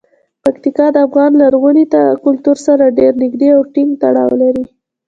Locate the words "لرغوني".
1.41-1.85